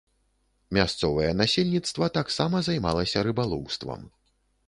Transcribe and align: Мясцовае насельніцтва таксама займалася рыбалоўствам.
Мясцовае 0.77 1.27
насельніцтва 1.41 2.09
таксама 2.17 2.61
займалася 2.69 3.17
рыбалоўствам. 3.27 4.01